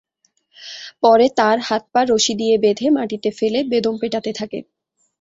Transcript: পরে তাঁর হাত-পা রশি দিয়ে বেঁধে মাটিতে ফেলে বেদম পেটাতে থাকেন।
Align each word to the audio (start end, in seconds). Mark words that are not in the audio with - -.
পরে 1.03 1.25
তাঁর 1.37 1.57
হাত-পা 1.59 2.01
রশি 2.05 2.33
দিয়ে 2.35 2.55
বেঁধে 2.57 2.87
মাটিতে 2.89 3.29
ফেলে 3.39 3.59
বেদম 3.71 3.95
পেটাতে 4.01 4.31
থাকেন। 4.39 4.63